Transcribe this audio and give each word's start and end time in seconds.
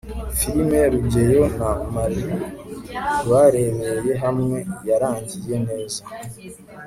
filime 0.37 0.79
rugeyo 0.93 1.43
na 1.57 1.69
mary 1.93 2.21
barebeye 3.29 4.11
hamwe 4.23 4.57
yarangiye 4.87 5.55
neza 5.67 6.01